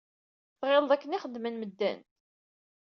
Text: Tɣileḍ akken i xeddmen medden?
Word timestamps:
Tɣileḍ 0.59 0.91
akken 0.91 1.15
i 1.15 1.19
xeddmen 1.23 1.55
medden? 1.57 1.99